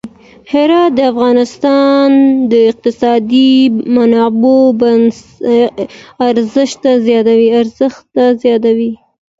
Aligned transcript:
هرات 0.51 0.91
د 0.95 0.99
افغانستان 1.11 2.07
د 2.51 2.53
اقتصادي 2.71 3.51
منابعو 3.95 4.57
ارزښت 6.29 6.81
زیاتوي. 8.45 8.91